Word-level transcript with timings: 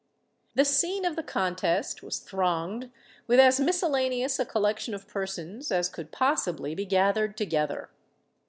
The 0.55 0.65
scene 0.65 1.05
of 1.05 1.15
the 1.15 1.21
contest 1.21 2.01
was 2.01 2.17
thronged 2.17 2.89
with 3.27 3.39
as 3.39 3.59
miscellaneous 3.59 4.39
a 4.39 4.45
collection 4.45 4.95
of 4.95 5.07
persons 5.07 5.71
as 5.71 5.89
could 5.89 6.11
possibly 6.11 6.73
be 6.73 6.85
gathered 6.85 7.37
together. 7.37 7.91